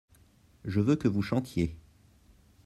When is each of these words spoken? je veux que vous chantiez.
je 0.65 0.79
veux 0.79 0.95
que 0.95 1.07
vous 1.07 1.21
chantiez. 1.21 1.77